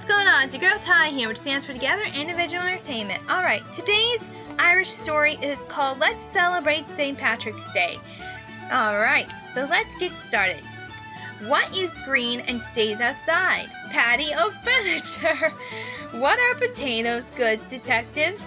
what's 0.00 0.10
going 0.10 0.26
on? 0.26 0.44
It's 0.46 0.54
your 0.56 0.70
girl 0.70 0.78
Ty 0.78 1.08
here, 1.08 1.28
which 1.28 1.36
stands 1.36 1.66
for 1.66 1.74
Together 1.74 2.04
Individual 2.18 2.62
Entertainment. 2.62 3.20
Alright, 3.30 3.60
today's 3.74 4.26
Irish 4.58 4.88
story 4.88 5.34
is 5.42 5.62
called 5.64 5.98
Let's 5.98 6.24
Celebrate 6.24 6.86
St. 6.96 7.18
Patrick's 7.18 7.70
Day. 7.74 7.98
Alright, 8.72 9.30
so 9.50 9.66
let's 9.68 9.94
get 9.98 10.10
started. 10.26 10.64
What 11.48 11.76
is 11.76 11.98
green 12.06 12.40
and 12.40 12.62
stays 12.62 13.02
outside? 13.02 13.68
Patio 13.90 14.50
furniture. 14.64 15.52
What 16.12 16.38
are 16.38 16.54
potatoes 16.54 17.30
good 17.36 17.60
detectives? 17.68 18.46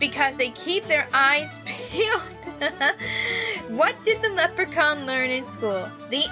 Because 0.00 0.36
they 0.36 0.48
keep 0.48 0.82
their 0.88 1.06
eyes 1.14 1.60
peeled. 1.64 2.22
what 3.68 3.94
did 4.02 4.20
the 4.20 4.30
leprechaun 4.30 5.06
learn 5.06 5.30
in 5.30 5.44
school? 5.44 5.88
The 6.10 6.24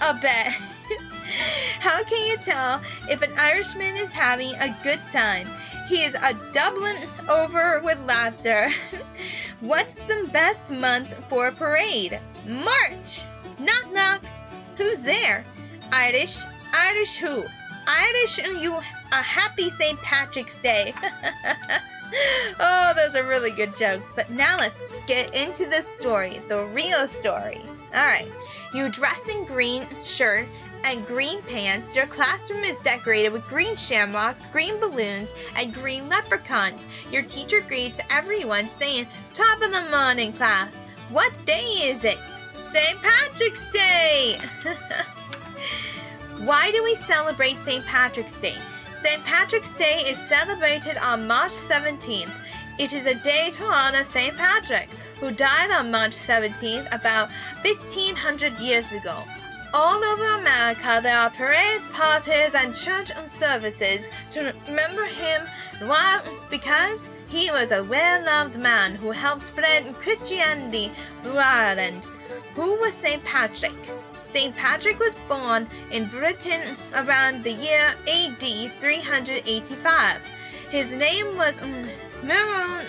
alphabet. 0.00 0.56
How 1.80 2.02
can 2.04 2.26
you 2.26 2.36
tell 2.38 2.80
if 3.08 3.22
an 3.22 3.32
Irishman 3.38 3.96
is 3.96 4.10
having 4.12 4.54
a 4.54 4.74
good 4.82 5.00
time? 5.10 5.48
He 5.86 6.04
is 6.04 6.14
a 6.14 6.34
Dublin 6.52 6.96
over 7.28 7.80
with 7.82 7.98
laughter. 8.00 8.68
What's 9.60 9.94
the 9.94 10.28
best 10.32 10.72
month 10.72 11.08
for 11.28 11.48
a 11.48 11.52
parade? 11.52 12.20
March! 12.46 13.22
Knock 13.58 13.92
knock! 13.92 14.20
Who's 14.76 15.00
there? 15.00 15.44
Irish. 15.92 16.38
Irish 16.74 17.16
who? 17.16 17.44
Irish 17.88 18.38
you 18.38 18.74
a 18.74 19.22
happy 19.22 19.70
St. 19.70 19.98
Patrick's 20.02 20.54
Day. 20.56 20.92
oh, 22.60 22.92
those 22.94 23.16
are 23.16 23.26
really 23.26 23.50
good 23.50 23.74
jokes. 23.74 24.12
But 24.14 24.30
now 24.30 24.58
let's 24.58 24.74
get 25.06 25.34
into 25.34 25.66
the 25.66 25.82
story, 25.98 26.40
the 26.48 26.64
real 26.66 27.08
story. 27.08 27.62
Alright, 27.94 28.30
you 28.74 28.88
dress 28.90 29.26
in 29.28 29.44
green 29.44 29.86
shirt 30.04 30.46
and 30.84 31.06
green 31.06 31.42
pants. 31.42 31.96
Your 31.96 32.06
classroom 32.06 32.64
is 32.64 32.78
decorated 32.80 33.32
with 33.32 33.46
green 33.48 33.76
shamrocks, 33.76 34.46
green 34.46 34.78
balloons, 34.78 35.32
and 35.56 35.74
green 35.74 36.08
leprechauns. 36.08 36.86
Your 37.10 37.22
teacher 37.22 37.60
greets 37.62 38.00
everyone 38.10 38.68
saying, 38.68 39.06
Top 39.34 39.62
of 39.62 39.72
the 39.72 39.88
morning, 39.90 40.32
class. 40.32 40.82
What 41.10 41.32
day 41.46 41.66
is 41.84 42.04
it? 42.04 42.18
St. 42.60 43.02
Patrick's 43.02 43.70
Day! 43.70 44.38
Why 46.44 46.70
do 46.70 46.84
we 46.84 46.94
celebrate 46.96 47.58
St. 47.58 47.84
Patrick's 47.86 48.38
Day? 48.40 48.54
St. 48.94 49.24
Patrick's 49.24 49.76
Day 49.76 50.02
is 50.06 50.18
celebrated 50.18 50.98
on 50.98 51.26
March 51.26 51.52
17th. 51.52 52.30
It 52.78 52.92
is 52.92 53.06
a 53.06 53.14
day 53.14 53.50
to 53.54 53.64
honor 53.64 54.04
St. 54.04 54.36
Patrick, 54.36 54.88
who 55.18 55.32
died 55.32 55.72
on 55.72 55.90
March 55.90 56.12
17th 56.12 56.94
about 56.94 57.28
1500 57.62 58.56
years 58.60 58.92
ago. 58.92 59.24
All 59.74 60.04
over 60.04 60.34
America, 60.34 61.00
there 61.02 61.18
are 61.18 61.28
parades, 61.30 61.88
parties, 61.88 62.54
and 62.54 62.72
church 62.72 63.10
services 63.26 64.08
to 64.30 64.54
remember 64.68 65.04
him. 65.06 65.42
Why? 65.86 66.20
Because 66.50 67.04
he 67.26 67.50
was 67.50 67.72
a 67.72 67.82
well 67.82 68.24
loved 68.24 68.56
man 68.56 68.94
who 68.94 69.10
helped 69.10 69.48
spread 69.48 69.92
Christianity 69.94 70.92
through 71.22 71.38
Ireland. 71.38 72.04
Who 72.54 72.76
was 72.76 72.94
St. 72.94 73.24
Patrick? 73.24 73.74
St. 74.22 74.54
Patrick 74.54 75.00
was 75.00 75.16
born 75.28 75.68
in 75.90 76.06
Britain 76.06 76.76
around 76.94 77.42
the 77.42 77.54
year 77.54 77.94
AD 78.06 78.72
385. 78.80 80.22
His 80.70 80.90
name 80.90 81.36
was 81.36 81.58
mm, 81.60 81.88
um, 82.22 82.80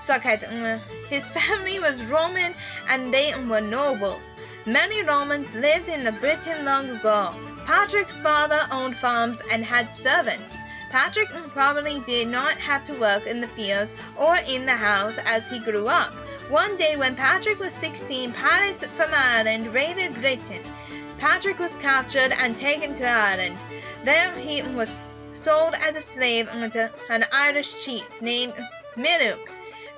Succat. 0.00 0.48
Um, 0.48 0.80
his 1.08 1.26
family 1.28 1.78
was 1.78 2.04
Roman 2.04 2.54
and 2.90 3.12
they 3.12 3.32
were 3.48 3.60
nobles. 3.60 4.22
Many 4.66 5.02
Romans 5.02 5.52
lived 5.54 5.88
in 5.88 6.14
Britain 6.18 6.64
long 6.64 6.90
ago. 6.90 7.34
Patrick's 7.66 8.16
father 8.16 8.60
owned 8.72 8.96
farms 8.96 9.40
and 9.52 9.64
had 9.64 9.88
servants. 9.96 10.56
Patrick 10.90 11.28
probably 11.50 12.00
did 12.00 12.28
not 12.28 12.54
have 12.54 12.84
to 12.84 12.94
work 12.94 13.26
in 13.26 13.40
the 13.40 13.48
fields 13.48 13.94
or 14.16 14.36
in 14.48 14.64
the 14.64 14.76
house 14.76 15.18
as 15.26 15.50
he 15.50 15.58
grew 15.58 15.86
up. 15.86 16.12
One 16.48 16.78
day 16.78 16.96
when 16.96 17.14
Patrick 17.14 17.58
was 17.58 17.74
16, 17.74 18.32
pirates 18.32 18.86
from 18.86 19.10
Ireland 19.12 19.74
raided 19.74 20.14
Britain. 20.14 20.62
Patrick 21.18 21.58
was 21.58 21.76
captured 21.76 22.32
and 22.40 22.58
taken 22.58 22.94
to 22.94 23.06
Ireland. 23.06 23.58
There 24.04 24.32
he 24.32 24.62
was 24.62 24.98
sold 25.48 25.74
as 25.88 25.96
a 25.96 26.00
slave 26.02 26.46
to 26.50 26.90
an 27.08 27.24
Irish 27.32 27.82
chief 27.82 28.04
named 28.20 28.52
Miluk. 28.96 29.48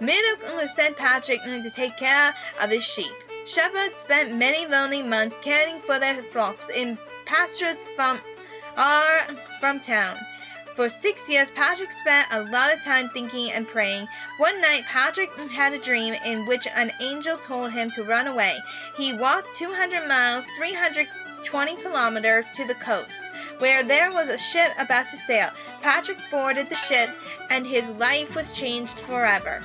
Miluk 0.00 0.68
sent 0.68 0.96
Patrick 0.96 1.42
to 1.42 1.70
take 1.70 1.96
care 1.96 2.32
of 2.62 2.70
his 2.70 2.84
sheep. 2.84 3.16
Shepherds 3.46 3.96
spent 3.96 4.36
many 4.36 4.64
lonely 4.66 5.02
months 5.02 5.36
caring 5.42 5.80
for 5.80 5.98
their 5.98 6.22
flocks 6.22 6.68
in 6.68 6.96
pastures 7.26 7.82
from 7.96 8.20
from 9.58 9.80
town. 9.80 10.16
For 10.76 10.88
six 10.88 11.28
years, 11.28 11.50
Patrick 11.50 11.92
spent 11.94 12.28
a 12.30 12.44
lot 12.44 12.72
of 12.72 12.84
time 12.84 13.08
thinking 13.08 13.50
and 13.50 13.66
praying. 13.66 14.06
One 14.36 14.60
night, 14.60 14.84
Patrick 14.84 15.34
had 15.50 15.72
a 15.72 15.78
dream 15.78 16.14
in 16.24 16.46
which 16.46 16.68
an 16.68 16.92
angel 17.00 17.36
told 17.38 17.72
him 17.72 17.90
to 17.96 18.04
run 18.04 18.28
away. 18.28 18.54
He 18.96 19.14
walked 19.14 19.52
200 19.56 20.06
miles, 20.06 20.44
320 20.56 21.74
kilometers 21.82 22.46
to 22.54 22.64
the 22.68 22.76
coast, 22.76 23.29
where 23.60 23.82
there 23.84 24.10
was 24.10 24.28
a 24.28 24.38
ship 24.38 24.72
about 24.78 25.08
to 25.10 25.16
sail. 25.16 25.50
Patrick 25.82 26.18
boarded 26.30 26.68
the 26.68 26.74
ship, 26.74 27.10
and 27.50 27.66
his 27.66 27.90
life 27.90 28.34
was 28.34 28.52
changed 28.52 28.98
forever. 29.00 29.62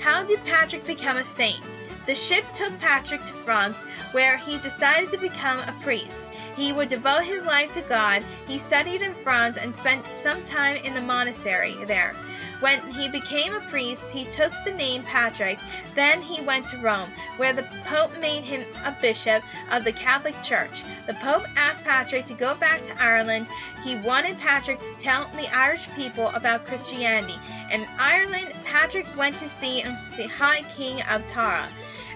How 0.00 0.22
did 0.22 0.44
Patrick 0.44 0.84
become 0.84 1.16
a 1.16 1.24
saint? 1.24 1.64
The 2.06 2.14
ship 2.14 2.44
took 2.52 2.78
Patrick 2.80 3.20
to 3.26 3.32
France, 3.44 3.82
where 4.12 4.36
he 4.36 4.58
decided 4.58 5.10
to 5.10 5.18
become 5.18 5.60
a 5.60 5.76
priest. 5.80 6.30
He 6.56 6.72
would 6.72 6.88
devote 6.88 7.24
his 7.24 7.44
life 7.44 7.72
to 7.72 7.82
God. 7.82 8.24
He 8.46 8.58
studied 8.58 9.02
in 9.02 9.14
France 9.14 9.58
and 9.58 9.74
spent 9.74 10.04
some 10.14 10.42
time 10.42 10.76
in 10.76 10.94
the 10.94 11.00
monastery 11.00 11.76
there. 11.86 12.14
When 12.60 12.80
he 12.92 13.08
became 13.08 13.54
a 13.54 13.60
priest, 13.60 14.10
he 14.10 14.24
took 14.26 14.52
the 14.64 14.72
name 14.72 15.02
Patrick. 15.02 15.58
Then 15.94 16.20
he 16.20 16.42
went 16.42 16.66
to 16.68 16.76
Rome, 16.78 17.10
where 17.38 17.54
the 17.54 17.66
Pope 17.86 18.18
made 18.20 18.44
him 18.44 18.64
a 18.84 18.92
bishop 19.00 19.42
of 19.72 19.84
the 19.84 19.92
Catholic 19.92 20.40
Church. 20.42 20.82
The 21.06 21.14
Pope 21.14 21.44
asked 21.56 21.84
Patrick 21.84 22.26
to 22.26 22.34
go 22.34 22.54
back 22.54 22.84
to 22.84 23.02
Ireland. 23.02 23.46
He 23.82 23.96
wanted 23.96 24.38
Patrick 24.38 24.78
to 24.80 24.96
tell 24.98 25.24
the 25.36 25.48
Irish 25.56 25.88
people 25.96 26.28
about 26.28 26.66
Christianity. 26.66 27.38
In 27.72 27.86
Ireland, 27.98 28.52
Patrick 28.64 29.06
went 29.16 29.38
to 29.38 29.48
see 29.48 29.82
the 30.16 30.28
High 30.28 30.62
King 30.70 31.00
of 31.10 31.26
Tara. 31.26 31.66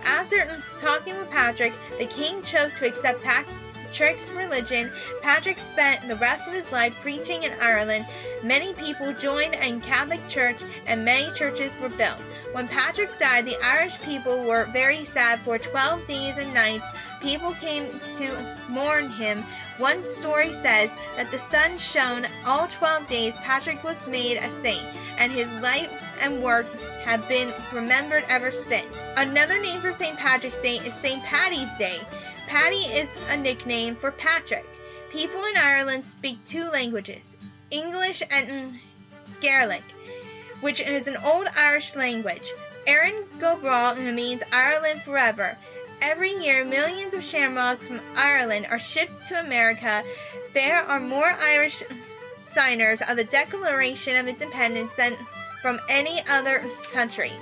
After 0.05 0.63
talking 0.79 1.17
with 1.17 1.31
Patrick, 1.31 1.73
the 1.99 2.05
king 2.05 2.43
chose 2.43 2.75
to 2.75 2.87
accept 2.87 3.25
Patrick's 3.25 4.31
religion. 4.31 4.93
Patrick 5.23 5.59
spent 5.59 6.07
the 6.07 6.17
rest 6.17 6.47
of 6.47 6.53
his 6.53 6.71
life 6.71 6.95
preaching 7.01 7.45
in 7.45 7.53
Ireland. 7.63 8.07
Many 8.45 8.75
people 8.75 9.11
joined 9.15 9.55
in 9.55 9.81
Catholic 9.81 10.29
Church 10.29 10.63
and 10.87 11.03
many 11.03 11.33
churches 11.33 11.75
were 11.81 11.89
built. 11.89 12.19
When 12.53 12.69
Patrick 12.69 13.19
died, 13.19 13.47
the 13.47 13.57
Irish 13.65 13.99
people 14.03 14.45
were 14.45 14.67
very 14.67 15.07
sad 15.07 15.41
for 15.41 15.59
12 15.59 16.07
days 16.07 16.37
and 16.37 16.53
nights. 16.53 16.85
People 17.23 17.55
came 17.55 17.87
to 18.17 18.57
mourn 18.69 19.09
him. 19.09 19.43
One 19.79 20.07
story 20.07 20.53
says 20.53 20.95
that 21.17 21.31
the 21.31 21.39
sun 21.39 21.79
shone 21.79 22.27
all 22.45 22.69
12 22.69 23.07
days. 23.07 23.35
Patrick 23.39 23.83
was 23.83 24.07
made 24.07 24.37
a 24.37 24.51
saint, 24.51 24.87
and 25.17 25.33
his 25.33 25.51
life 25.55 25.91
and 26.21 26.43
work 26.43 26.67
have 27.05 27.27
been 27.27 27.51
remembered 27.73 28.25
ever 28.29 28.51
since. 28.51 28.87
Another 29.17 29.59
name 29.59 29.81
for 29.81 29.95
St. 29.95 30.19
Patrick's 30.19 30.59
Day 30.59 30.77
is 30.85 30.93
St. 30.93 31.23
Paddy's 31.25 31.75
Day. 31.77 31.97
Paddy 32.47 32.77
is 32.77 33.11
a 33.31 33.39
nickname 33.39 33.97
for 33.97 34.11
Patrick. 34.11 34.67
People 35.09 35.43
in 35.45 35.57
Ireland 35.57 36.05
speak 36.05 36.45
two 36.45 36.69
languages, 36.71 37.39
English 37.75 38.23
and 38.31 38.79
Gaelic, 39.41 39.83
which 40.61 40.81
is 40.81 41.09
an 41.09 41.17
old 41.17 41.49
Irish 41.57 41.97
language. 41.97 42.53
Erin 42.87 43.25
go 43.41 43.57
Bragh 43.57 43.99
means 44.15 44.43
Ireland 44.53 45.03
forever. 45.03 45.59
Every 46.01 46.31
year, 46.31 46.65
millions 46.65 47.15
of 47.15 47.25
shamrocks 47.25 47.89
from 47.89 48.01
Ireland 48.17 48.67
are 48.71 48.79
shipped 48.79 49.27
to 49.29 49.41
America. 49.41 50.05
There 50.53 50.77
are 50.77 51.01
more 51.01 51.31
Irish 51.41 51.83
signers 52.47 53.01
of 53.03 53.17
the 53.17 53.25
Declaration 53.25 54.17
of 54.17 54.29
Independence 54.29 54.93
than 54.97 55.17
from 55.61 55.81
any 55.89 56.21
other 56.31 56.65
country. 56.93 57.33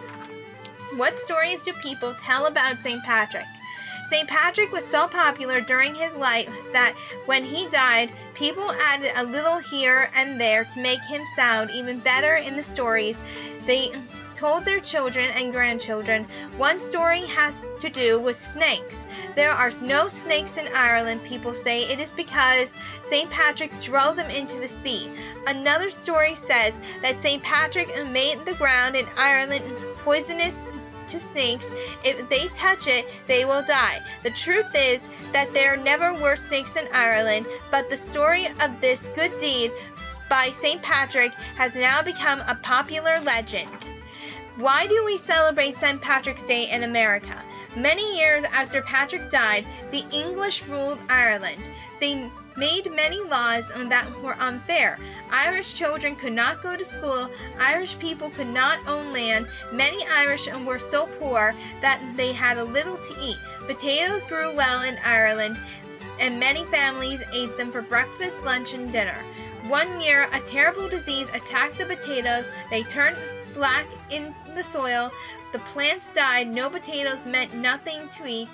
What 0.96 1.18
stories 1.20 1.62
do 1.62 1.72
people 1.74 2.14
tell 2.22 2.46
about 2.46 2.78
St. 2.78 3.02
Patrick? 3.02 3.46
St. 4.12 4.28
Patrick 4.28 4.72
was 4.72 4.84
so 4.84 5.08
popular 5.08 5.62
during 5.62 5.94
his 5.94 6.14
life 6.14 6.54
that 6.74 6.94
when 7.24 7.44
he 7.44 7.66
died, 7.68 8.12
people 8.34 8.70
added 8.72 9.10
a 9.16 9.24
little 9.24 9.56
here 9.56 10.10
and 10.14 10.38
there 10.38 10.66
to 10.66 10.82
make 10.82 11.02
him 11.02 11.22
sound 11.34 11.70
even 11.70 11.98
better 11.98 12.34
in 12.34 12.54
the 12.54 12.62
stories 12.62 13.16
they 13.64 13.90
told 14.34 14.66
their 14.66 14.80
children 14.80 15.30
and 15.30 15.50
grandchildren. 15.50 16.26
One 16.58 16.78
story 16.78 17.20
has 17.20 17.66
to 17.78 17.88
do 17.88 18.20
with 18.20 18.36
snakes. 18.36 19.02
There 19.34 19.50
are 19.50 19.70
no 19.80 20.08
snakes 20.08 20.58
in 20.58 20.68
Ireland, 20.74 21.24
people 21.24 21.54
say. 21.54 21.84
It 21.84 21.98
is 21.98 22.10
because 22.10 22.74
St. 23.04 23.30
Patrick 23.30 23.72
drove 23.80 24.16
them 24.16 24.28
into 24.28 24.60
the 24.60 24.68
sea. 24.68 25.10
Another 25.46 25.88
story 25.88 26.34
says 26.34 26.78
that 27.00 27.16
St. 27.22 27.42
Patrick 27.42 27.88
made 28.08 28.44
the 28.44 28.54
ground 28.54 28.94
in 28.94 29.06
Ireland 29.16 29.64
poisonous 30.04 30.68
to 31.08 31.18
snakes. 31.18 31.70
If 32.04 32.28
they 32.28 32.48
touch 32.48 32.86
it, 32.86 33.06
they 33.26 33.44
will 33.44 33.62
die. 33.62 34.00
The 34.22 34.30
truth 34.30 34.70
is 34.74 35.06
that 35.32 35.52
there 35.54 35.76
never 35.76 36.12
were 36.14 36.36
snakes 36.36 36.76
in 36.76 36.88
Ireland, 36.92 37.46
but 37.70 37.90
the 37.90 37.96
story 37.96 38.46
of 38.46 38.80
this 38.80 39.08
good 39.14 39.36
deed 39.38 39.72
by 40.28 40.50
St. 40.50 40.82
Patrick 40.82 41.32
has 41.56 41.74
now 41.74 42.02
become 42.02 42.40
a 42.40 42.54
popular 42.62 43.20
legend. 43.20 43.68
Why 44.56 44.86
do 44.86 45.04
we 45.04 45.18
celebrate 45.18 45.74
St. 45.74 46.00
Patrick's 46.00 46.44
Day 46.44 46.70
in 46.70 46.82
America? 46.82 47.42
Many 47.74 48.18
years 48.18 48.44
after 48.52 48.82
Patrick 48.82 49.30
died, 49.30 49.64
the 49.90 50.04
English 50.12 50.62
ruled 50.64 50.98
Ireland. 51.08 51.62
They 52.00 52.30
made 52.56 52.90
many 52.92 53.20
laws 53.24 53.68
that 53.68 54.22
were 54.22 54.36
unfair. 54.38 54.98
Irish 55.30 55.74
children 55.74 56.16
could 56.16 56.32
not 56.32 56.62
go 56.62 56.76
to 56.76 56.84
school. 56.84 57.30
Irish 57.60 57.98
people 57.98 58.30
could 58.30 58.48
not 58.48 58.78
own 58.86 59.12
land. 59.12 59.48
Many 59.72 59.98
Irish 60.18 60.48
were 60.64 60.78
so 60.78 61.06
poor 61.18 61.54
that 61.80 62.00
they 62.16 62.32
had 62.32 62.58
a 62.58 62.64
little 62.64 62.96
to 62.96 63.14
eat. 63.20 63.38
Potatoes 63.66 64.24
grew 64.26 64.54
well 64.54 64.82
in 64.82 64.96
Ireland, 65.04 65.58
and 66.20 66.38
many 66.38 66.64
families 66.66 67.24
ate 67.32 67.56
them 67.56 67.72
for 67.72 67.82
breakfast, 67.82 68.42
lunch, 68.44 68.74
and 68.74 68.92
dinner. 68.92 69.18
One 69.68 70.00
year, 70.00 70.28
a 70.32 70.40
terrible 70.40 70.88
disease 70.88 71.30
attacked 71.30 71.78
the 71.78 71.86
potatoes. 71.86 72.50
They 72.70 72.82
turned 72.82 73.16
black 73.54 73.86
in 74.10 74.34
the 74.54 74.64
soil. 74.64 75.10
The 75.52 75.60
plants 75.60 76.10
died. 76.10 76.52
No 76.52 76.68
potatoes 76.68 77.26
meant 77.26 77.54
nothing 77.54 78.08
to 78.08 78.26
eat. 78.26 78.48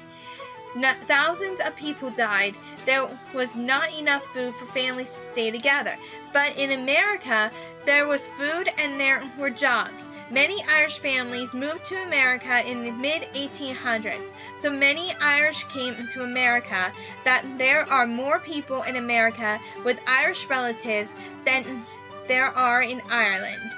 No, 0.74 0.92
thousands 1.06 1.60
of 1.60 1.74
people 1.76 2.10
died. 2.10 2.54
There 2.88 3.06
was 3.34 3.54
not 3.54 3.92
enough 3.98 4.24
food 4.32 4.54
for 4.54 4.64
families 4.64 5.10
to 5.10 5.20
stay 5.20 5.50
together. 5.50 5.94
But 6.32 6.56
in 6.56 6.72
America, 6.72 7.50
there 7.84 8.06
was 8.06 8.26
food 8.38 8.70
and 8.78 8.98
there 8.98 9.22
were 9.38 9.50
jobs. 9.50 10.06
Many 10.30 10.56
Irish 10.70 10.98
families 10.98 11.52
moved 11.52 11.84
to 11.90 12.02
America 12.02 12.66
in 12.66 12.82
the 12.82 12.92
mid 12.92 13.24
1800s. 13.34 14.32
So 14.56 14.70
many 14.70 15.10
Irish 15.20 15.64
came 15.64 15.96
to 16.14 16.24
America 16.24 16.90
that 17.26 17.44
there 17.58 17.84
are 17.92 18.06
more 18.06 18.38
people 18.38 18.82
in 18.84 18.96
America 18.96 19.60
with 19.84 20.00
Irish 20.08 20.46
relatives 20.46 21.14
than 21.44 21.84
there 22.26 22.56
are 22.56 22.82
in 22.82 23.02
Ireland. 23.10 23.70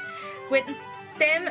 With 0.52 0.66
them, 1.18 1.46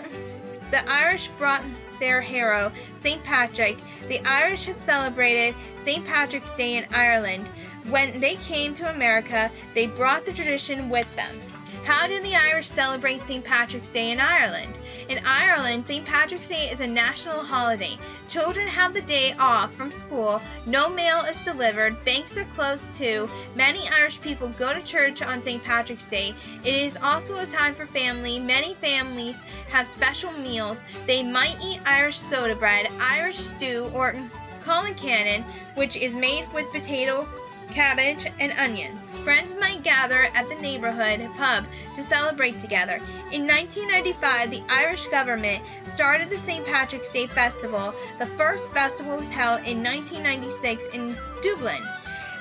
the 0.71 0.81
Irish 0.87 1.27
brought 1.37 1.63
their 1.99 2.21
hero, 2.21 2.71
St. 2.95 3.23
Patrick. 3.23 3.77
The 4.07 4.21
Irish 4.25 4.65
had 4.65 4.77
celebrated 4.77 5.53
St. 5.83 6.05
Patrick's 6.05 6.53
Day 6.53 6.77
in 6.77 6.85
Ireland. 6.93 7.47
When 7.89 8.19
they 8.19 8.35
came 8.35 8.73
to 8.75 8.89
America, 8.89 9.51
they 9.75 9.87
brought 9.87 10.25
the 10.25 10.33
tradition 10.33 10.89
with 10.89 11.13
them. 11.15 11.39
How 11.83 12.07
did 12.07 12.23
the 12.23 12.35
Irish 12.35 12.67
celebrate 12.67 13.21
St. 13.21 13.43
Patrick's 13.43 13.89
Day 13.89 14.11
in 14.11 14.19
Ireland? 14.19 14.78
In 15.09 15.19
Ireland, 15.25 15.83
St. 15.85 16.05
Patrick's 16.05 16.49
Day 16.49 16.69
is 16.69 16.81
a 16.81 16.85
national 16.85 17.43
holiday. 17.43 17.97
Children 18.27 18.67
have 18.67 18.93
the 18.93 19.01
day 19.01 19.33
off 19.39 19.73
from 19.73 19.91
school, 19.91 20.39
no 20.67 20.87
mail 20.87 21.21
is 21.21 21.41
delivered, 21.41 22.05
banks 22.05 22.37
are 22.37 22.43
closed 22.45 22.93
too. 22.93 23.27
Many 23.55 23.81
Irish 23.99 24.21
people 24.21 24.49
go 24.49 24.71
to 24.71 24.83
church 24.83 25.23
on 25.23 25.41
St. 25.41 25.63
Patrick's 25.63 26.05
Day. 26.05 26.35
It 26.63 26.75
is 26.75 26.95
also 27.01 27.39
a 27.39 27.47
time 27.47 27.73
for 27.73 27.87
family. 27.87 28.39
Many 28.39 28.75
families 28.75 29.39
have 29.69 29.87
special 29.87 30.31
meals. 30.33 30.77
They 31.07 31.23
might 31.23 31.57
eat 31.65 31.81
Irish 31.87 32.19
soda 32.19 32.55
bread, 32.55 32.87
Irish 32.99 33.37
stew, 33.37 33.89
or 33.95 34.15
colcannon, 34.61 35.43
which 35.73 35.95
is 35.95 36.13
made 36.13 36.45
with 36.53 36.71
potato 36.71 37.27
cabbage, 37.71 38.25
and 38.39 38.51
onions. 38.59 38.99
Friends 39.23 39.55
might 39.55 39.83
gather 39.83 40.23
at 40.35 40.49
the 40.49 40.55
neighborhood 40.55 41.27
pub 41.35 41.65
to 41.95 42.03
celebrate 42.03 42.59
together. 42.59 42.97
In 43.31 43.45
1995, 43.45 44.51
the 44.51 44.63
Irish 44.69 45.07
government 45.07 45.63
started 45.83 46.29
the 46.29 46.39
St. 46.39 46.65
Patrick's 46.65 47.11
Day 47.11 47.27
Festival. 47.27 47.93
The 48.17 48.25
first 48.25 48.71
festival 48.73 49.17
was 49.17 49.29
held 49.31 49.59
in 49.67 49.83
1996 49.83 50.85
in 50.93 51.15
Dublin. 51.41 51.81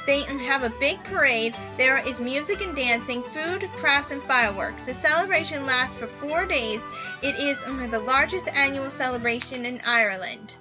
They 0.06 0.20
have 0.22 0.62
a 0.62 0.70
big 0.80 1.04
parade. 1.04 1.54
There 1.76 1.98
is 1.98 2.18
music 2.18 2.62
and 2.62 2.74
dancing, 2.74 3.22
food, 3.22 3.68
crafts, 3.76 4.10
and 4.10 4.22
fireworks. 4.22 4.84
The 4.84 4.94
celebration 4.94 5.66
lasts 5.66 5.98
for 5.98 6.06
four 6.06 6.46
days. 6.46 6.82
It 7.22 7.38
is 7.38 7.62
the 7.90 7.98
largest 7.98 8.48
annual 8.56 8.90
celebration 8.90 9.66
in 9.66 9.82
Ireland. 9.86 10.54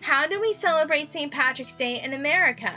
How 0.00 0.26
do 0.26 0.40
we 0.40 0.52
celebrate 0.52 1.06
St. 1.06 1.30
Patrick's 1.30 1.74
Day 1.74 2.00
in 2.02 2.14
America? 2.14 2.72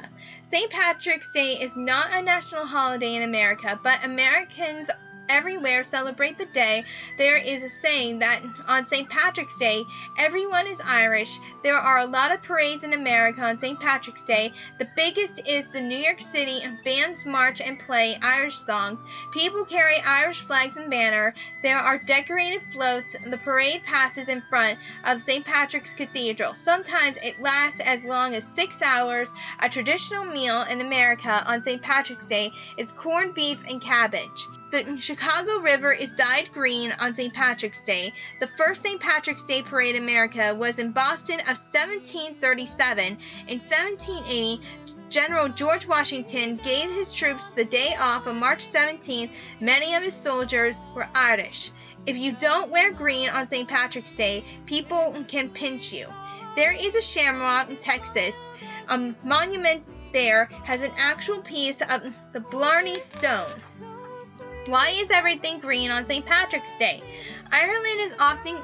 St. 0.52 0.70
Patrick's 0.70 1.32
Day 1.32 1.54
is 1.54 1.76
not 1.76 2.14
a 2.14 2.22
national 2.22 2.66
holiday 2.66 3.16
in 3.16 3.24
America, 3.24 3.80
but 3.82 4.06
Americans 4.06 4.90
everywhere 5.30 5.84
celebrate 5.84 6.38
the 6.38 6.46
day. 6.46 6.84
There 7.18 7.38
is 7.38 7.64
a 7.64 7.70
saying 7.70 8.20
that 8.20 8.42
on 8.68 8.86
St. 8.86 9.10
Patrick's 9.10 9.58
Day, 9.58 9.84
everyone 10.20 10.68
is 10.68 10.82
Irish. 10.86 11.40
There 11.64 11.78
are 11.78 12.00
a 12.00 12.06
lot 12.06 12.32
of 12.32 12.44
parades 12.44 12.84
in 12.84 12.94
America 12.94 13.44
on 13.44 13.60
St. 13.60 13.80
Patrick's 13.80 14.24
Day. 14.24 14.54
The 14.80 14.88
biggest 14.96 15.48
is 15.48 15.72
the 15.72 15.82
New 15.82 15.98
York 15.98 16.22
City 16.22 16.62
bands 16.84 17.26
march 17.26 17.62
and 17.62 17.80
play 17.80 18.16
Irish 18.22 18.58
songs. 18.58 19.00
People 19.32 19.66
carry 19.66 19.96
Irish 20.06 20.42
flags 20.42 20.78
and 20.78 20.90
banner. 20.90 21.34
There 21.62 21.78
are 21.78 21.98
decorated 21.98 22.62
floats. 22.74 23.16
The 23.26 23.38
parade 23.38 23.84
passes 23.84 24.28
in 24.28 24.42
front 24.42 24.78
of 25.06 25.22
St. 25.22 25.46
Patrick's 25.46 25.94
Cathedral. 25.94 26.54
Sometimes 26.54 27.18
it 27.18 27.42
lasts 27.42 27.80
as 27.80 28.04
long 28.04 28.36
as 28.36 28.48
six 28.48 28.82
hours. 28.82 29.32
A 29.62 29.70
traditional 29.70 30.26
meal 30.26 30.64
in 30.64 30.82
America 30.82 31.44
on 31.48 31.64
St. 31.64 31.82
Patrick's 31.82 32.28
Day 32.28 32.52
is 32.78 32.92
corned 32.92 33.34
beef 33.34 33.60
and 33.70 33.82
cabbage. 33.82 34.48
The 34.74 35.00
Chicago 35.00 35.60
River 35.60 35.94
is 35.94 36.14
dyed 36.14 36.52
green 36.52 36.92
on 37.00 37.14
St. 37.14 37.32
Patrick's 37.32 37.84
Day. 37.84 38.12
The 38.40 38.48
first 38.48 38.82
St. 38.82 39.00
Patrick's 39.00 39.44
Day 39.44 39.62
parade 39.62 39.96
in 39.96 40.02
America 40.02 40.56
was 40.56 40.80
in 40.80 40.94
Boston 40.94 41.40
of 41.42 41.60
1737. 41.60 43.06
In 43.50 43.60
1780, 43.60 44.62
General 45.10 45.50
George 45.50 45.86
Washington 45.86 46.56
gave 46.56 46.90
his 46.90 47.14
troops 47.14 47.52
the 47.52 47.66
day 47.66 47.94
off 48.02 48.26
on 48.26 48.40
March 48.40 48.68
17th. 48.68 49.30
Many 49.60 49.94
of 49.94 50.02
his 50.02 50.16
soldiers 50.16 50.82
were 50.96 51.08
Irish. 51.14 51.70
If 52.08 52.18
you 52.18 52.32
don't 52.32 52.72
wear 52.72 52.92
green 52.92 53.30
on 53.30 53.46
St. 53.46 53.70
Patrick's 53.70 54.14
Day, 54.14 54.44
people 54.66 55.24
can 55.28 55.50
pinch 55.50 55.94
you. 55.94 56.08
There 56.56 56.74
is 56.74 56.96
a 56.96 57.02
shamrock 57.04 57.70
in 57.70 57.78
Texas. 57.78 58.50
A 58.90 59.14
monument 59.24 59.84
there 60.14 60.46
has 60.64 60.82
an 60.82 60.94
actual 60.98 61.42
piece 61.42 61.82
of 61.82 62.12
the 62.32 62.40
Blarney 62.40 63.00
Stone. 63.00 63.62
Why 64.68 64.92
is 64.92 65.12
everything 65.12 65.60
green 65.60 65.92
on 65.92 66.08
St. 66.08 66.26
Patrick's 66.26 66.74
Day? 66.76 67.02
Ireland 67.52 68.00
is 68.00 68.16
often 68.18 68.58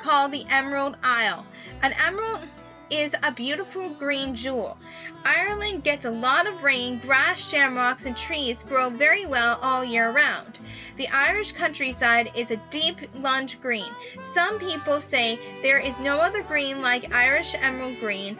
called 0.00 0.32
the 0.32 0.46
Emerald 0.50 0.96
Isle. 1.02 1.44
An 1.82 1.92
emerald 2.06 2.48
is 2.90 3.14
a 3.22 3.32
beautiful 3.32 3.90
green 3.90 4.34
jewel. 4.34 4.78
Ireland 5.24 5.84
gets 5.84 6.06
a 6.06 6.10
lot 6.10 6.46
of 6.46 6.62
rain, 6.62 6.98
grass, 6.98 7.50
shamrocks, 7.50 8.06
and 8.06 8.16
trees 8.16 8.62
grow 8.62 8.88
very 8.88 9.26
well 9.26 9.58
all 9.62 9.84
year 9.84 10.10
round. 10.10 10.58
The 10.96 11.08
Irish 11.12 11.52
countryside 11.52 12.32
is 12.34 12.50
a 12.50 12.62
deep 12.70 13.00
lunge 13.14 13.60
green. 13.60 13.90
Some 14.22 14.58
people 14.58 15.00
say 15.00 15.38
there 15.62 15.78
is 15.78 16.00
no 16.00 16.18
other 16.18 16.42
green 16.42 16.80
like 16.80 17.14
Irish 17.14 17.54
emerald 17.60 18.00
green, 18.00 18.38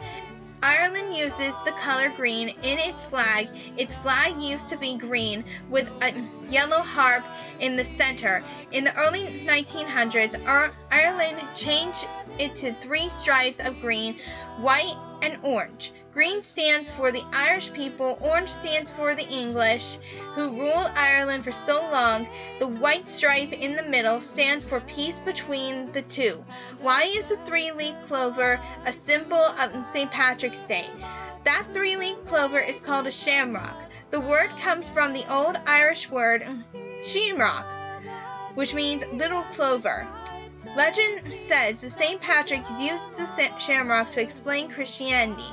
Ireland 0.65 1.13
uses 1.13 1.59
the 1.65 1.73
color 1.73 2.09
green 2.09 2.47
in 2.47 2.79
its 2.79 3.03
flag. 3.03 3.49
Its 3.77 3.93
flag 3.95 4.41
used 4.41 4.69
to 4.69 4.77
be 4.77 4.95
green 4.95 5.43
with 5.69 5.91
a 6.01 6.13
yellow 6.49 6.81
harp 6.81 7.25
in 7.59 7.75
the 7.75 7.83
center. 7.83 8.41
In 8.71 8.85
the 8.85 8.95
early 8.97 9.25
1900s, 9.45 10.39
Ireland 10.89 11.41
changed 11.53 12.07
it 12.39 12.55
to 12.55 12.73
three 12.75 13.09
stripes 13.09 13.59
of 13.59 13.81
green, 13.81 14.17
white, 14.59 14.95
and 15.23 15.39
orange. 15.41 15.93
Green 16.13 16.41
stands 16.41 16.91
for 16.91 17.11
the 17.11 17.23
Irish 17.33 17.73
people, 17.73 18.19
orange 18.21 18.49
stands 18.49 18.91
for 18.91 19.15
the 19.15 19.27
English, 19.29 19.97
who 20.35 20.59
ruled 20.59 20.91
Ireland 20.95 21.43
for 21.43 21.51
so 21.51 21.81
long. 21.89 22.29
The 22.59 22.67
white 22.67 23.07
stripe 23.07 23.51
in 23.51 23.75
the 23.75 23.83
middle 23.83 24.21
stands 24.21 24.63
for 24.63 24.81
peace 24.81 25.19
between 25.19 25.91
the 25.91 26.03
two. 26.03 26.43
Why 26.81 27.05
is 27.15 27.29
the 27.29 27.37
three 27.37 27.71
leaf 27.71 27.95
clover 28.05 28.61
a 28.85 28.91
symbol 28.93 29.37
of 29.37 29.87
St. 29.87 30.11
Patrick's 30.11 30.67
Day? 30.67 30.85
That 31.45 31.65
three 31.73 31.95
leaf 31.95 32.23
clover 32.25 32.59
is 32.59 32.81
called 32.81 33.07
a 33.07 33.11
shamrock. 33.11 33.89
The 34.11 34.19
word 34.19 34.51
comes 34.57 34.87
from 34.89 35.13
the 35.13 35.25
old 35.33 35.57
Irish 35.65 36.09
word 36.09 36.45
shamrock, 37.01 37.65
which 38.55 38.73
means 38.73 39.03
little 39.07 39.41
clover. 39.43 40.07
Legend 40.75 41.21
says 41.39 41.81
that 41.81 41.89
St. 41.89 42.21
Patrick 42.21 42.63
used 42.79 43.13
the 43.13 43.59
shamrock 43.59 44.09
to 44.11 44.21
explain 44.21 44.69
Christianity. 44.69 45.43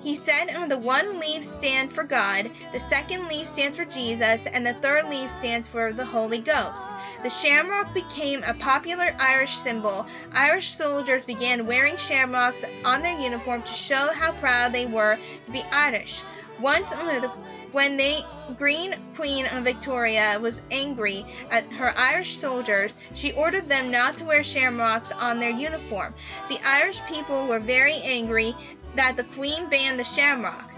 He 0.00 0.14
said 0.14 0.68
the 0.68 0.76
one 0.76 1.18
leaf 1.18 1.42
stands 1.42 1.94
for 1.94 2.04
God, 2.04 2.50
the 2.74 2.78
second 2.78 3.26
leaf 3.28 3.46
stands 3.46 3.78
for 3.78 3.86
Jesus, 3.86 4.46
and 4.46 4.64
the 4.64 4.74
third 4.74 5.08
leaf 5.08 5.30
stands 5.30 5.66
for 5.66 5.94
the 5.94 6.04
Holy 6.04 6.40
Ghost. 6.40 6.90
The 7.22 7.30
shamrock 7.30 7.94
became 7.94 8.42
a 8.44 8.52
popular 8.52 9.16
Irish 9.18 9.56
symbol. 9.56 10.06
Irish 10.34 10.76
soldiers 10.76 11.24
began 11.24 11.66
wearing 11.66 11.96
shamrocks 11.96 12.66
on 12.84 13.00
their 13.00 13.18
uniform 13.18 13.62
to 13.62 13.72
show 13.72 14.10
how 14.12 14.32
proud 14.32 14.74
they 14.74 14.84
were 14.84 15.18
to 15.46 15.50
be 15.50 15.62
Irish. 15.72 16.22
Once 16.60 16.94
only 16.94 17.18
the 17.18 17.32
When 17.74 17.96
the 17.96 18.24
Green 18.56 18.94
Queen 19.16 19.46
of 19.46 19.64
Victoria 19.64 20.38
was 20.40 20.62
angry 20.70 21.26
at 21.50 21.64
her 21.72 21.92
Irish 21.96 22.36
soldiers, 22.36 22.94
she 23.16 23.32
ordered 23.32 23.68
them 23.68 23.90
not 23.90 24.16
to 24.18 24.24
wear 24.24 24.44
shamrocks 24.44 25.10
on 25.10 25.40
their 25.40 25.50
uniform. 25.50 26.14
The 26.48 26.60
Irish 26.64 27.04
people 27.06 27.48
were 27.48 27.58
very 27.58 27.96
angry 28.04 28.54
that 28.94 29.16
the 29.16 29.24
Queen 29.24 29.68
banned 29.68 29.98
the 29.98 30.04
shamrock. 30.04 30.72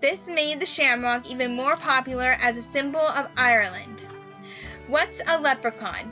This 0.00 0.26
made 0.26 0.58
the 0.58 0.64
shamrock 0.64 1.28
even 1.28 1.54
more 1.54 1.76
popular 1.76 2.38
as 2.40 2.56
a 2.56 2.62
symbol 2.62 2.98
of 2.98 3.28
Ireland. 3.36 4.00
What's 4.86 5.20
a 5.30 5.38
leprechaun? 5.38 6.10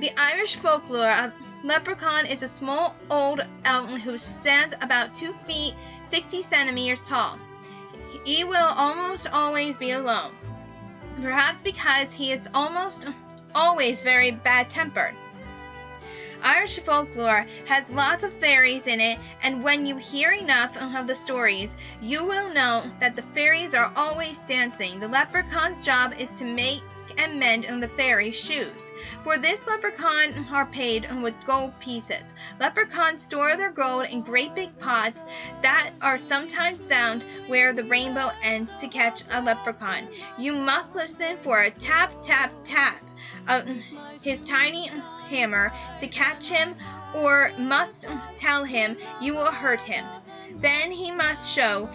The 0.00 0.10
Irish 0.18 0.56
folklore 0.56 1.12
of 1.12 1.32
leprechaun 1.62 2.26
is 2.26 2.42
a 2.42 2.48
small 2.48 2.96
old 3.08 3.40
elf 3.64 3.88
who 4.00 4.18
stands 4.18 4.74
about 4.82 5.14
2 5.14 5.32
feet 5.46 5.74
60 6.02 6.42
centimeters 6.42 7.02
tall. 7.04 7.38
He 8.24 8.44
will 8.44 8.72
almost 8.76 9.26
always 9.32 9.76
be 9.76 9.90
alone, 9.92 10.34
perhaps 11.20 11.62
because 11.62 12.12
he 12.12 12.32
is 12.32 12.48
almost 12.54 13.06
always 13.54 14.00
very 14.00 14.30
bad 14.30 14.68
tempered. 14.70 15.14
Irish 16.42 16.78
folklore 16.80 17.46
has 17.66 17.90
lots 17.90 18.22
of 18.22 18.32
fairies 18.34 18.86
in 18.86 19.00
it, 19.00 19.18
and 19.42 19.62
when 19.62 19.86
you 19.86 19.96
hear 19.96 20.32
enough 20.32 20.76
of 20.76 21.06
the 21.06 21.14
stories, 21.14 21.76
you 22.00 22.24
will 22.24 22.52
know 22.52 22.84
that 23.00 23.16
the 23.16 23.22
fairies 23.22 23.74
are 23.74 23.92
always 23.96 24.38
dancing. 24.40 25.00
The 25.00 25.08
leprechaun's 25.08 25.84
job 25.84 26.14
is 26.18 26.30
to 26.32 26.44
make 26.44 26.82
and 27.26 27.40
mend 27.40 27.82
the 27.82 27.88
fairies' 27.88 28.38
shoes. 28.38 28.92
For 29.24 29.36
this 29.36 29.66
leprechaun 29.66 30.46
are 30.52 30.66
paid 30.66 31.10
with 31.22 31.34
gold 31.44 31.78
pieces. 31.80 32.34
Leprechauns 32.60 33.22
store 33.22 33.56
their 33.56 33.70
gold 33.70 34.06
in 34.06 34.22
great 34.22 34.54
big 34.54 34.78
pots 34.78 35.24
that 35.62 35.90
are 36.00 36.18
sometimes 36.18 36.84
found 36.84 37.24
where 37.48 37.72
the 37.72 37.84
rainbow 37.84 38.30
ends 38.42 38.70
to 38.78 38.88
catch 38.88 39.22
a 39.32 39.42
leprechaun. 39.42 40.08
You 40.38 40.54
must 40.54 40.94
listen 40.94 41.36
for 41.38 41.60
a 41.60 41.70
tap, 41.70 42.12
tap, 42.22 42.52
tap 42.62 43.02
of 43.48 43.68
his 44.22 44.40
tiny 44.42 44.88
hammer 45.28 45.72
to 45.98 46.06
catch 46.06 46.48
him 46.48 46.76
or 47.14 47.52
must 47.58 48.06
tell 48.36 48.64
him 48.64 48.96
you 49.20 49.34
will 49.34 49.50
hurt 49.50 49.82
him. 49.82 50.04
Then 50.60 50.92
he 50.92 51.10
must 51.10 51.52
show 51.52 51.88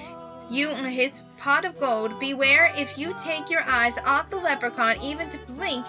you 0.52 0.70
his 0.76 1.24
pot 1.38 1.64
of 1.64 1.80
gold. 1.80 2.20
Beware 2.20 2.72
if 2.76 2.98
you 2.98 3.16
take 3.18 3.50
your 3.50 3.62
eyes 3.66 3.98
off 4.06 4.30
the 4.30 4.38
leprechaun 4.38 5.02
even 5.02 5.30
to 5.30 5.38
blink, 5.48 5.86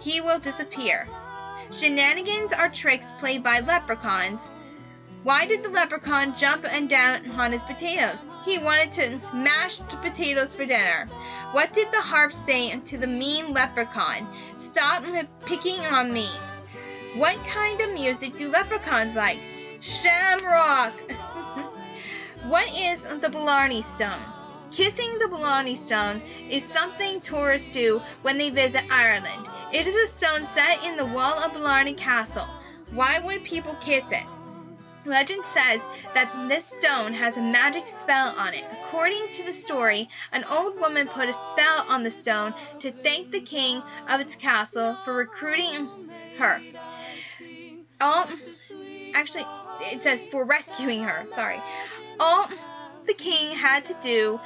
he 0.00 0.20
will 0.20 0.38
disappear. 0.40 1.06
Shenanigans 1.70 2.52
are 2.52 2.68
tricks 2.68 3.12
played 3.18 3.44
by 3.44 3.60
leprechauns. 3.60 4.50
Why 5.22 5.44
did 5.44 5.62
the 5.62 5.68
leprechaun 5.68 6.34
jump 6.34 6.64
and 6.68 6.88
down 6.88 7.30
on 7.32 7.52
his 7.52 7.62
potatoes? 7.62 8.24
He 8.44 8.58
wanted 8.58 8.92
to 8.92 9.20
mashed 9.34 9.88
potatoes 10.00 10.52
for 10.52 10.64
dinner. 10.64 11.06
What 11.52 11.72
did 11.72 11.92
the 11.92 12.00
harp 12.00 12.32
say 12.32 12.76
to 12.76 12.98
the 12.98 13.06
mean 13.06 13.52
leprechaun? 13.52 14.26
Stop 14.56 15.04
picking 15.44 15.78
on 15.86 16.12
me. 16.12 16.28
What 17.14 17.36
kind 17.46 17.80
of 17.80 17.92
music 17.92 18.36
do 18.36 18.50
leprechauns 18.50 19.14
like? 19.14 19.40
Shamrock! 19.80 20.94
What 22.60 22.78
is 22.78 23.02
the 23.04 23.30
Blarney 23.30 23.80
Stone? 23.80 24.20
Kissing 24.70 25.18
the 25.18 25.28
Blarney 25.28 25.74
Stone 25.74 26.20
is 26.50 26.62
something 26.62 27.22
tourists 27.22 27.68
do 27.68 28.02
when 28.20 28.36
they 28.36 28.50
visit 28.50 28.82
Ireland. 28.92 29.48
It 29.72 29.86
is 29.86 29.94
a 29.94 30.06
stone 30.06 30.44
set 30.44 30.84
in 30.84 30.98
the 30.98 31.06
wall 31.06 31.38
of 31.38 31.54
Blarney 31.54 31.94
Castle. 31.94 32.46
Why 32.90 33.18
would 33.24 33.44
people 33.44 33.74
kiss 33.80 34.12
it? 34.12 34.26
Legend 35.06 35.42
says 35.42 35.80
that 36.12 36.50
this 36.50 36.66
stone 36.66 37.14
has 37.14 37.38
a 37.38 37.42
magic 37.42 37.88
spell 37.88 38.34
on 38.38 38.52
it. 38.52 38.66
According 38.72 39.32
to 39.32 39.42
the 39.42 39.54
story, 39.54 40.10
an 40.32 40.44
old 40.44 40.78
woman 40.78 41.08
put 41.08 41.30
a 41.30 41.32
spell 41.32 41.86
on 41.88 42.02
the 42.02 42.10
stone 42.10 42.52
to 42.80 42.92
thank 42.92 43.30
the 43.30 43.40
king 43.40 43.82
of 44.10 44.20
its 44.20 44.34
castle 44.34 44.98
for 45.02 45.14
recruiting 45.14 45.88
her. 46.36 46.60
All, 48.02 48.28
actually, 49.14 49.46
it 49.80 50.02
says 50.02 50.22
for 50.30 50.44
rescuing 50.44 51.02
her. 51.02 51.26
Sorry 51.26 51.60
all 52.20 52.46
the 53.06 53.14
king 53.14 53.56
had 53.56 53.84
to 53.86 53.94
do 53.94 54.38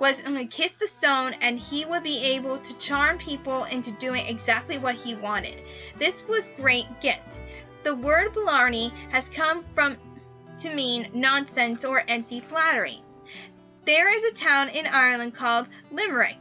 was 0.00 0.22
kiss 0.50 0.72
the 0.72 0.88
stone 0.88 1.34
and 1.42 1.58
he 1.58 1.84
would 1.84 2.02
be 2.02 2.34
able 2.34 2.58
to 2.58 2.76
charm 2.78 3.18
people 3.18 3.64
into 3.64 3.92
doing 3.92 4.22
exactly 4.26 4.78
what 4.78 4.94
he 4.94 5.14
wanted. 5.14 5.62
This 5.98 6.26
was 6.26 6.50
great 6.56 6.86
gift. 7.00 7.40
The 7.84 7.94
word 7.94 8.32
Blarney 8.32 8.92
has 9.10 9.28
come 9.28 9.62
from 9.62 9.96
to 10.58 10.74
mean 10.74 11.08
nonsense 11.14 11.84
or 11.84 12.02
empty 12.08 12.40
flattery. 12.40 13.02
There 13.84 14.14
is 14.14 14.24
a 14.24 14.34
town 14.34 14.70
in 14.70 14.86
Ireland 14.86 15.34
called 15.34 15.68
Limerick. 15.90 16.38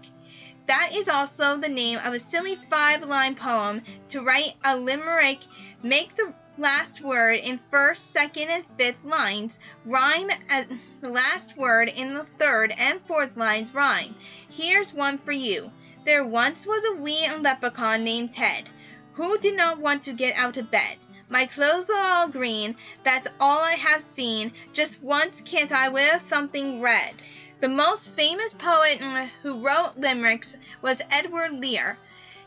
That 0.68 0.91
is 0.94 1.10
also 1.10 1.58
the 1.58 1.70
name 1.70 2.00
of 2.06 2.13
a 2.13 2.20
silly 2.20 2.58
five 2.70 3.03
line 3.03 3.36
poem. 3.36 3.82
To 4.10 4.22
write 4.22 4.53
a 4.63 4.77
limerick, 4.77 5.39
make 5.84 6.15
the 6.15 6.34
last 6.59 7.01
word 7.01 7.37
in 7.37 7.59
first, 7.71 8.11
second, 8.11 8.49
and 8.49 8.65
fifth 8.77 9.03
lines 9.03 9.57
rhyme 9.85 10.29
as 10.49 10.67
the 10.99 11.09
last 11.09 11.57
word 11.57 11.87
in 11.89 12.13
the 12.13 12.25
third 12.37 12.73
and 12.77 13.01
fourth 13.07 13.37
lines 13.37 13.73
rhyme. 13.73 14.13
Here's 14.49 14.93
one 14.93 15.17
for 15.17 15.31
you. 15.31 15.71
There 16.05 16.25
once 16.25 16.65
was 16.65 16.83
a 16.85 17.01
wee 17.01 17.27
leprechaun 17.39 18.03
named 18.03 18.33
Ted, 18.33 18.69
who 19.13 19.37
did 19.37 19.55
not 19.55 19.79
want 19.79 20.03
to 20.03 20.13
get 20.13 20.37
out 20.37 20.57
of 20.57 20.69
bed. 20.69 20.97
My 21.29 21.45
clothes 21.45 21.89
are 21.89 22.05
all 22.05 22.27
green, 22.27 22.75
that's 23.03 23.27
all 23.39 23.59
I 23.59 23.73
have 23.73 24.01
seen. 24.01 24.53
Just 24.73 25.01
once 25.01 25.41
can't 25.41 25.71
I 25.71 25.89
wear 25.89 26.19
something 26.19 26.81
red? 26.81 27.13
The 27.61 27.69
most 27.69 28.11
famous 28.11 28.53
poet 28.53 28.99
who 29.43 29.65
wrote 29.65 29.93
limericks 29.97 30.55
was 30.81 31.01
Edward 31.11 31.53
Lear. 31.53 31.97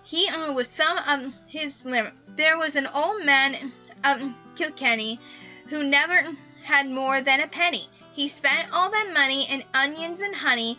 He 0.02 0.28
uh, 0.28 0.52
was 0.52 0.68
some 0.68 0.98
of 0.98 1.32
his 1.46 1.84
limericks. 1.84 2.16
There 2.26 2.58
was 2.58 2.74
an 2.74 2.88
old 2.88 3.24
man 3.24 3.72
of 4.04 4.34
Kilkenny 4.56 5.18
who 5.68 5.82
never 5.84 6.36
had 6.64 6.88
more 6.88 7.20
than 7.20 7.40
a 7.40 7.48
penny. 7.48 7.88
He 8.12 8.28
spent 8.28 8.68
all 8.72 8.90
that 8.90 9.12
money 9.14 9.46
in 9.50 9.64
onions 9.74 10.20
and 10.20 10.34
honey, 10.34 10.78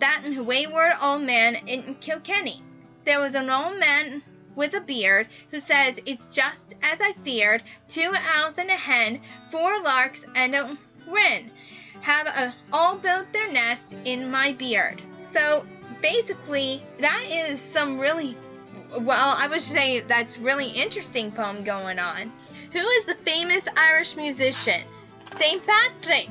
that 0.00 0.22
wayward 0.36 0.92
old 1.02 1.22
man 1.22 1.56
in 1.66 1.94
Kilkenny. 1.94 2.60
There 3.04 3.20
was 3.20 3.34
an 3.34 3.48
old 3.48 3.78
man 3.78 4.22
with 4.54 4.74
a 4.74 4.80
beard 4.80 5.28
who 5.50 5.60
says 5.60 6.00
it's 6.04 6.26
just 6.26 6.74
as 6.82 7.00
I 7.00 7.12
feared. 7.12 7.62
Two 7.88 8.12
owls 8.36 8.58
and 8.58 8.68
a 8.68 8.74
hen, 8.74 9.20
four 9.50 9.80
larks 9.82 10.26
and 10.36 10.54
a 10.54 10.76
wren 11.06 11.50
have 12.00 12.26
uh, 12.26 12.50
all 12.72 12.96
built 12.96 13.32
their 13.32 13.50
nest 13.50 13.96
in 14.04 14.30
my 14.30 14.52
beard. 14.52 15.00
So 15.28 15.64
basically, 16.02 16.82
that 16.98 17.24
is 17.30 17.60
some 17.60 17.98
really 17.98 18.36
well, 18.90 19.36
I 19.38 19.48
would 19.48 19.60
say 19.60 20.00
that's 20.00 20.38
really 20.38 20.68
interesting 20.68 21.30
poem 21.30 21.64
going 21.64 21.98
on. 21.98 22.32
Who 22.72 22.78
is 22.80 23.06
the 23.06 23.14
famous 23.14 23.66
Irish 23.76 24.16
musician? 24.16 24.82
St. 25.38 25.66
Patrick. 25.66 26.28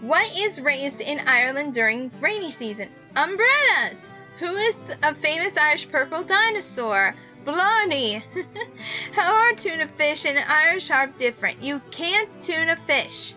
What 0.00 0.30
is 0.38 0.60
raised 0.60 1.00
in 1.00 1.20
Ireland 1.26 1.74
during 1.74 2.10
rainy 2.20 2.50
season? 2.50 2.88
Umbrellas. 3.16 4.00
Who 4.38 4.54
is 4.56 4.78
a 5.02 5.14
famous 5.14 5.56
Irish 5.56 5.90
purple 5.90 6.22
dinosaur? 6.22 7.14
Blarney. 7.44 8.22
How 9.12 9.34
are 9.34 9.52
tuna 9.54 9.88
fish 9.88 10.24
and 10.24 10.38
Irish 10.38 10.88
harp 10.88 11.18
different? 11.18 11.62
You 11.62 11.82
can't 11.90 12.30
tuna 12.40 12.76
fish. 12.76 13.34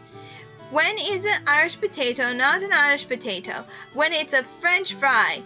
When 0.70 0.98
is 1.00 1.26
an 1.26 1.44
Irish 1.48 1.80
potato 1.82 2.32
not 2.32 2.62
an 2.62 2.72
Irish 2.72 3.08
potato? 3.08 3.66
When 3.94 4.14
it's 4.14 4.34
a 4.34 4.44
French 4.44 4.94
fry. 4.94 5.42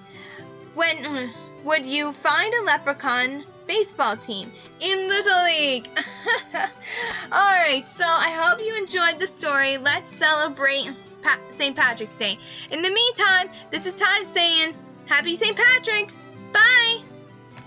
When 0.76 0.98
mm, 0.98 1.30
would 1.64 1.86
you 1.86 2.12
find 2.12 2.54
a 2.54 2.64
leprechaun 2.64 3.44
baseball 3.68 4.18
team 4.18 4.52
in 4.80 5.08
Little 5.08 5.44
League? 5.46 5.88
Alright, 7.32 7.88
so 7.88 8.06
I 8.06 8.32
hope 8.40 8.66
you 8.66 8.76
enjoyed 8.76 9.20
the 9.20 9.28
story. 9.28 9.78
Let's 9.78 10.16
celebrate 10.18 10.90
pa- 11.22 11.40
St. 11.52 11.76
Patrick's 11.76 12.18
Day. 12.18 12.38
In 12.72 12.82
the 12.82 12.92
meantime, 12.92 13.50
this 13.72 13.86
is 13.86 13.96
Ty 13.96 14.24
saying 14.24 14.76
Happy 15.06 15.36
St. 15.36 15.56
Patrick's. 15.56 16.26
Bye! 16.52 16.98